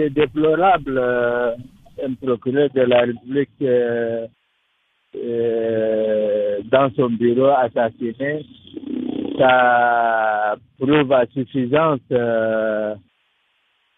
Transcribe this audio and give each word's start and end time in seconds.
c'est 0.00 0.10
déplorable, 0.10 0.96
euh, 0.98 1.54
un 2.02 2.14
procureur 2.14 2.70
de 2.74 2.80
la 2.82 3.00
République 3.00 3.50
euh, 3.62 4.26
euh, 5.16 6.60
dans 6.70 6.90
son 6.96 7.10
bureau 7.10 7.48
assassiné. 7.50 8.44
Ça 9.38 10.56
prouve 10.78 11.12
à 11.12 11.26
suffisance 11.26 12.00
euh, 12.12 12.94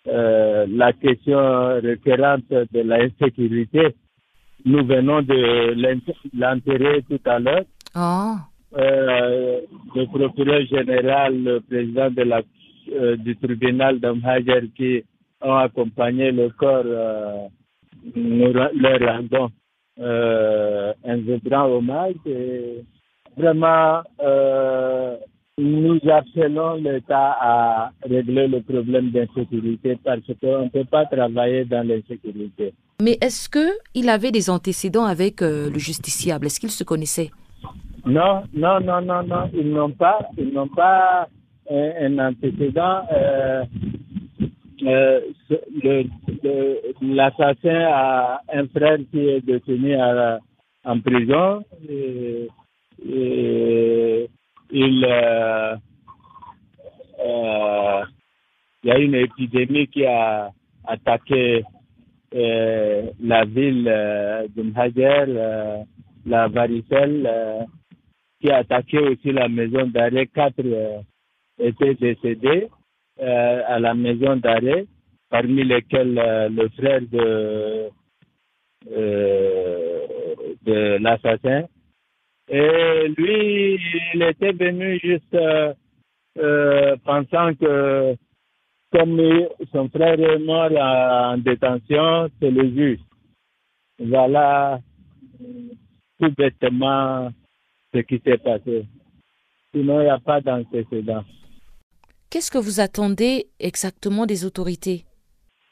euh, 0.08 0.66
la 0.68 0.92
question 0.92 1.80
récurrente 1.80 2.48
de 2.50 2.80
l'insécurité. 2.80 3.94
Nous 4.64 4.84
venons 4.84 5.22
de 5.22 5.74
l'enterrer 6.38 7.02
tout 7.08 7.20
à 7.24 7.38
l'heure. 7.38 7.64
Oh. 7.96 8.34
Euh, 8.76 9.60
le 9.94 10.06
procureur 10.06 10.62
général, 10.66 11.42
le 11.44 11.60
président 11.60 12.10
de 12.10 12.22
la, 12.22 12.42
du 13.16 13.36
tribunal 13.36 14.00
d'Amhajer 14.00 14.62
qui 14.76 15.02
ont 15.42 15.56
accompagné 15.56 16.30
le 16.32 16.50
corps, 16.50 16.82
euh, 16.84 17.46
nous 18.16 18.52
leur 18.52 18.70
rendons 19.00 19.50
euh, 20.00 20.92
un 21.04 21.18
grand 21.18 21.66
hommage. 21.66 22.14
Et 22.26 22.84
vraiment, 23.36 24.02
euh, 24.22 25.16
nous 25.58 25.98
appelons 26.10 26.74
l'État 26.76 27.36
à 27.40 27.92
régler 28.08 28.48
le 28.48 28.60
problème 28.62 29.10
d'insécurité 29.10 29.98
parce 30.02 30.20
qu'on 30.40 30.64
ne 30.64 30.68
peut 30.68 30.84
pas 30.84 31.06
travailler 31.06 31.64
dans 31.64 31.86
l'insécurité. 31.86 32.72
Mais 33.02 33.18
est-ce 33.20 33.48
que 33.48 33.68
il 33.94 34.08
avait 34.08 34.30
des 34.30 34.48
antécédents 34.48 35.04
avec 35.04 35.42
euh, 35.42 35.68
le 35.70 35.78
justiciable? 35.78 36.46
Est-ce 36.46 36.60
qu'ils 36.60 36.70
se 36.70 36.84
connaissaient 36.84 37.30
Non, 38.06 38.44
non, 38.54 38.80
non, 38.80 39.00
non, 39.02 39.22
non, 39.24 39.50
ils 39.52 39.68
n'ont 39.70 39.90
pas, 39.90 40.18
ils 40.38 40.52
n'ont 40.52 40.68
pas 40.68 41.28
un, 41.70 41.90
un 42.18 42.28
antécédent. 42.30 43.02
Euh, 43.12 43.64
euh, 44.86 45.20
L'assassin 47.02 47.86
a 47.90 48.40
un 48.52 48.66
frère 48.68 48.98
qui 49.10 49.20
est 49.28 49.40
détenu 49.40 49.96
en 50.84 51.00
prison. 51.00 51.64
Et, 51.88 52.48
euh, 55.04 55.76
euh, 57.20 58.04
il 58.84 58.88
y 58.88 58.90
a 58.90 58.98
une 58.98 59.14
épidémie 59.14 59.86
qui 59.88 60.04
a 60.06 60.50
attaqué 60.84 61.62
euh, 62.34 63.10
la 63.20 63.44
ville 63.44 63.84
de 63.84 64.62
Mhajer, 64.62 65.84
la 66.26 66.48
varicelle, 66.48 67.28
qui 68.40 68.50
a 68.50 68.58
attaqué 68.58 68.98
aussi 68.98 69.32
la 69.32 69.48
maison 69.48 69.86
d'arrêt. 69.86 70.26
Quatre 70.26 70.64
étaient 71.58 71.94
décédés 71.94 72.68
à 73.20 73.78
la 73.78 73.94
maison 73.94 74.36
d'arrêt, 74.36 74.86
parmi 75.32 75.64
lesquels 75.64 76.18
euh, 76.18 76.48
le 76.50 76.68
frère 76.76 77.00
de, 77.10 77.88
euh, 78.92 80.00
de 80.62 80.98
l'assassin. 81.02 81.64
Et 82.48 83.08
lui, 83.16 83.80
il 84.12 84.22
était 84.22 84.52
venu 84.52 85.00
juste 85.02 85.34
euh, 85.34 86.96
pensant 87.02 87.54
que 87.54 88.14
comme 88.92 89.18
son 89.72 89.88
frère 89.88 90.20
est 90.20 90.38
mort 90.38 90.70
en 90.78 91.38
détention, 91.38 92.28
c'est 92.38 92.50
le 92.50 92.68
juge. 92.76 93.00
Voilà 93.98 94.80
tout 96.20 96.30
bêtement 96.36 97.30
ce 97.94 98.00
qui 98.00 98.20
s'est 98.22 98.36
passé. 98.36 98.84
Sinon, 99.74 100.00
il 100.00 100.04
n'y 100.04 100.10
a 100.10 100.18
pas 100.18 100.42
d'antécédent. 100.42 101.24
Qu'est-ce 102.28 102.50
que 102.50 102.58
vous 102.58 102.80
attendez 102.80 103.46
exactement 103.58 104.26
des 104.26 104.44
autorités? 104.44 105.06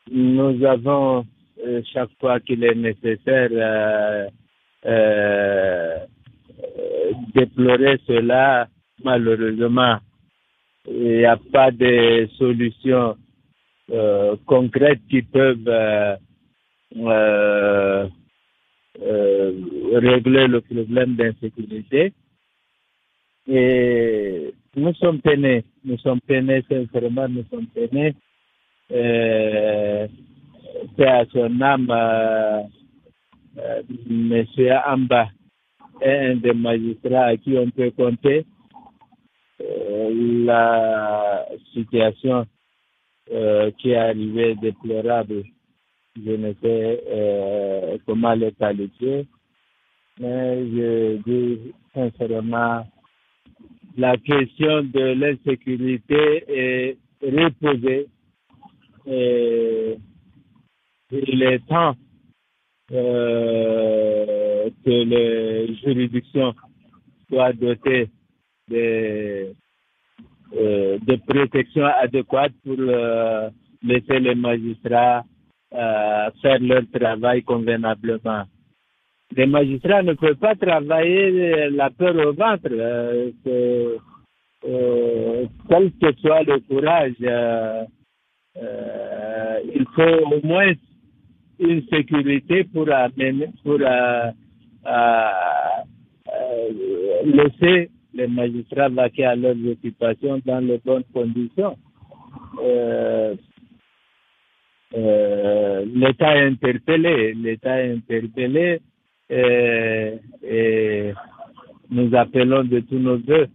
Nous 0.09 0.65
avons, 0.65 1.27
euh, 1.65 1.83
chaque 1.93 2.11
fois 2.21 2.41
qu'il 2.41 2.65
est 2.65 2.75
nécessaire, 2.75 3.49
euh, 3.53 4.29
euh, 4.87 5.97
euh, 6.63 7.13
déplorer 7.35 7.99
cela. 8.07 8.69
Malheureusement, 9.05 9.99
il 10.89 11.19
n'y 11.19 11.25
a 11.25 11.37
pas 11.37 11.71
de 11.71 12.29
solutions 12.39 13.17
euh, 13.91 14.37
concrètes 14.47 15.01
qui 15.09 15.23
peuvent 15.23 15.69
régler 19.93 20.47
le 20.49 20.61
problème 20.61 21.15
d'insécurité. 21.17 22.13
Et 23.47 24.55
nous 24.77 24.95
sommes 24.95 25.21
peinés, 25.21 25.65
nous 25.85 25.99
sommes 25.99 26.21
peinés, 26.21 26.63
sincèrement, 26.69 27.29
nous 27.29 27.45
sommes 27.51 27.67
peinés. 27.67 28.15
C'est 28.91 30.09
à 31.07 31.25
son 31.33 31.61
âme, 31.61 31.89
euh, 31.91 32.63
euh, 33.59 33.83
Monsieur 34.09 34.73
Amba 34.87 35.29
est 36.01 36.31
un 36.33 36.37
des 36.37 36.53
magistrats 36.53 37.27
à 37.27 37.37
qui 37.37 37.57
on 37.57 37.71
peut 37.71 37.91
compter. 37.93 38.45
Euh, 39.61 40.45
la 40.45 41.47
situation 41.73 42.47
qui 43.79 43.91
est 43.91 43.97
arrivée 43.97 44.57
déplorable, 44.57 45.45
je 46.17 46.33
ne 46.33 46.53
sais 46.55 47.01
euh, 47.09 47.97
comment 48.05 48.35
le 48.35 48.51
qualifier, 48.51 49.29
mais 50.19 50.67
je 50.67 51.17
dis 51.25 51.73
sincèrement, 51.95 52.85
la 53.97 54.17
question 54.17 54.83
de 54.83 55.13
l'insécurité 55.15 56.45
est 56.49 56.99
reposée 57.23 58.09
et 59.07 59.97
il 61.11 61.43
est 61.43 61.67
temps 61.67 61.95
euh, 62.93 64.71
que 64.85 64.91
les 64.91 65.75
juridictions 65.77 66.55
soient 67.29 67.53
dotées 67.53 68.09
de, 68.69 69.53
euh, 70.57 70.99
de 70.99 71.17
protection 71.27 71.85
adéquate 71.87 72.53
pour 72.65 72.77
euh, 72.79 73.51
laisser 73.83 74.19
les 74.21 74.35
magistrats 74.35 75.25
euh, 75.73 76.31
faire 76.43 76.59
leur 76.61 76.83
travail 76.93 77.43
convenablement. 77.43 78.45
Les 79.37 79.47
magistrats 79.47 80.03
ne 80.03 80.15
peuvent 80.15 80.35
pas 80.37 80.57
travailler 80.57 81.71
la 81.71 81.91
peur 81.91 82.17
au 82.17 82.33
ventre. 82.33 82.69
euh, 82.71 83.31
euh, 84.67 85.47
quel 85.69 85.91
que 85.93 86.13
soit 86.21 86.43
le 86.43 86.59
courage, 86.61 87.15
il 89.81 89.87
faut 89.95 90.35
au 90.37 90.47
moins 90.47 90.73
une 91.59 91.83
sécurité 91.89 92.65
pour 92.65 92.91
amener, 92.93 93.49
pour 93.65 93.79
euh, 93.81 94.31
euh, 94.87 95.29
euh, 96.29 97.23
laisser 97.25 97.91
les 98.15 98.27
magistrats 98.27 98.89
vaquer 98.89 99.25
à 99.27 99.37
leurs 99.37 99.57
occupations 99.71 100.41
dans 100.45 100.61
les 100.61 100.79
bonnes 100.85 101.05
conditions. 101.13 101.77
Euh, 102.63 103.35
euh, 104.97 105.85
L'État 105.95 106.37
est 106.37 106.47
interpellé, 106.47 107.33
l'État 107.35 107.83
est 107.85 107.93
interpellé 107.93 108.81
euh, 109.31 110.17
et 110.43 111.13
nous 111.91 112.15
appelons 112.17 112.65
de 112.65 112.81
tous 112.81 112.99
nos 112.99 113.19
voeux 113.19 113.47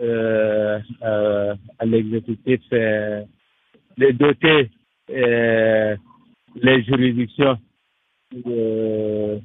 euh, 0.00 0.78
euh, 1.02 1.54
à 1.78 1.84
l'exécutif 1.84 2.60
euh, 2.72 3.22
de 3.96 4.10
doter 4.12 4.60
euh, 4.60 4.77
les 5.08 6.82
juridictions 6.84 7.58
de 8.32 9.40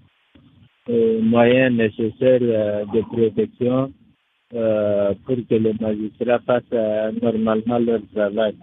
euh, 0.90 1.22
moyens 1.22 1.74
nécessaires 1.75 2.40
euh, 2.41 2.85
de 2.94 3.01
protection 3.01 3.94
euh, 4.53 5.13
pour 5.25 5.38
que 5.50 5.56
les 5.56 5.73
magistrats 5.79 6.40
fassent 6.40 6.63
euh, 6.73 7.12
normalement 7.22 7.79
leur 7.79 8.02
travail. 8.13 8.56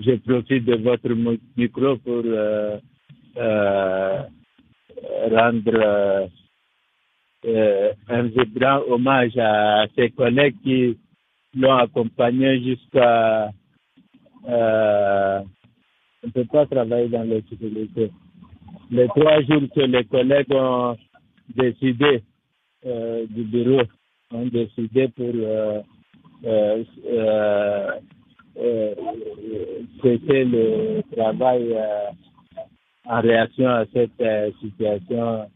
Je 0.00 0.12
profite 0.16 0.64
de 0.64 0.76
votre 0.76 1.08
micro 1.56 1.96
pour 1.98 2.22
euh, 2.24 2.78
euh, 3.36 4.22
rendre 5.30 5.72
euh, 5.74 6.26
euh, 7.46 7.92
un 8.08 8.22
vibrant 8.22 8.80
hommage 8.88 9.36
à 9.38 9.86
ses 9.96 10.10
collègues 10.10 10.56
qui 10.62 10.96
l'ont 11.56 11.76
accompagné 11.76 12.62
jusqu'à... 12.62 13.50
Euh, 14.48 15.40
on 16.24 16.28
ne 16.28 16.32
peut 16.32 16.44
pas 16.50 16.66
travailler 16.66 17.08
dans 17.08 17.28
la 17.28 17.36
sécurité. 17.48 18.10
Les 18.90 19.06
trois 19.08 19.42
jours 19.42 19.62
que 19.74 19.80
les 19.80 20.04
collègues 20.04 20.52
ont 20.52 20.96
décidé 21.54 22.22
euh, 22.86 23.26
du 23.28 23.42
bureau, 23.44 23.82
ont 24.32 24.46
décidé 24.46 25.08
pour 25.08 25.30
euh, 25.34 25.80
euh, 26.44 26.84
euh, 27.06 27.90
euh, 28.58 28.94
cesser 30.02 30.44
le 30.44 31.02
travail 31.14 31.76
en 33.06 33.20
réaction 33.20 33.68
à 33.68 33.84
cette 33.92 34.54
situation 34.60 35.46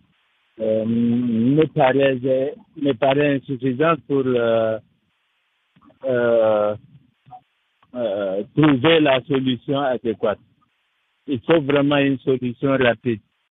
me 0.59 1.65
paraît 1.67 2.19
me 2.77 2.93
paraît 2.93 3.41
pour 4.09 4.25
trouver 8.55 9.01
la 9.01 9.21
solution 9.25 9.79
adéquate. 9.81 10.39
Il 11.29 11.41
faut 11.47 11.61
vraiment 11.61 11.99
une 11.99 12.19
solution 12.19 12.77
rapide. 12.77 13.21